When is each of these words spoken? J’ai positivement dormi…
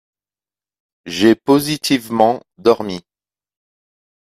J’ai 1.05 1.35
positivement 1.35 2.41
dormi… 2.57 3.01